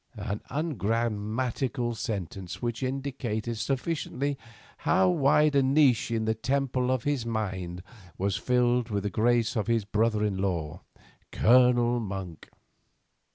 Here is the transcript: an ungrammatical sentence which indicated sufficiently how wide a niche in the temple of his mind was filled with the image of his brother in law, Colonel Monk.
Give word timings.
an 0.15 0.41
ungrammatical 0.49 1.93
sentence 1.93 2.59
which 2.59 2.81
indicated 2.81 3.55
sufficiently 3.55 4.35
how 4.77 5.07
wide 5.07 5.55
a 5.55 5.61
niche 5.61 6.09
in 6.09 6.25
the 6.25 6.33
temple 6.33 6.89
of 6.89 7.03
his 7.03 7.23
mind 7.23 7.83
was 8.17 8.35
filled 8.35 8.89
with 8.89 9.03
the 9.03 9.13
image 9.15 9.55
of 9.55 9.67
his 9.67 9.85
brother 9.85 10.23
in 10.25 10.37
law, 10.39 10.81
Colonel 11.31 11.99
Monk. 11.99 12.49